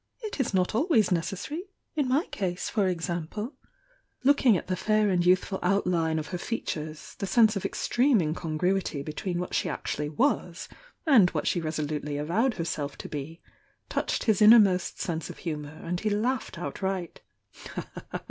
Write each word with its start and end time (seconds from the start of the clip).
"It 0.23 0.39
is 0.39 0.51
not 0.51 0.73
always 0.73 1.11
necessary. 1.11 1.65
In 1.95 2.07
my 2.07 2.25
case, 2.31 2.69
for 2.71 2.87
ex 2.87 3.05
ToS'at 3.05 4.65
the 4.65 4.75
fair 4.75 5.09
and 5.09 5.23
youthful 5.23 5.59
outline 5.61 6.17
of 6.17 6.29
her 6.29 6.39
features, 6.39 7.13
the 7.19 7.27
sense 7.27 7.55
of 7.55 7.65
extreme 7.65 8.17
mcongruity 8.19 9.07
betw^n 9.07 9.37
what 9.37 9.53
she 9.53 9.69
actually 9.69 10.09
was 10.09 10.67
and 11.05 11.29
what 11.29 11.45
she 11.45 11.61
resolutely 11.61 12.17
avowed 12.17 12.55
herself 12.55 12.97
to 12.97 13.07
be 13.09 13.41
touched 13.89 14.23
his 14.23 14.41
mnermost 14.41 14.97
sense 14.97 15.29
of 15.29 15.37
humour, 15.37 15.79
and 15.83 15.99
he 15.99 16.09
laughed 16.09 16.57
outright 16.57 17.21